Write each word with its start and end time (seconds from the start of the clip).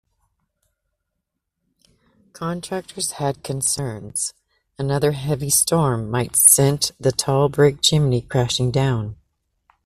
Contractors 2.33 3.11
had 3.11 3.43
concerns 3.43 4.33
'another 4.79 5.11
heavy 5.11 5.51
storm 5.51 6.09
might 6.09 6.35
sent 6.35 6.89
the 6.99 7.11
tall 7.11 7.49
brick 7.49 7.83
chimney 7.83 8.21
crashing 8.23 8.71
down'. 8.71 9.15